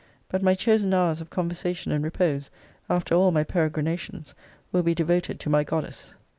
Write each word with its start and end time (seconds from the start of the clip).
But 0.29 0.41
my 0.41 0.55
chosen 0.55 0.95
hours 0.95 1.21
of 1.21 1.29
conversation 1.29 1.91
and 1.91 2.03
repose, 2.03 2.49
after 2.89 3.13
all 3.13 3.29
my 3.29 3.43
peregrinations, 3.43 4.33
will 4.71 4.81
be 4.81 4.95
devoted 4.95 5.39
to 5.41 5.49
my 5.51 5.63
goddess. 5.63 6.15